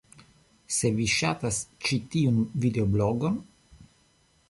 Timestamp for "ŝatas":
1.17-1.61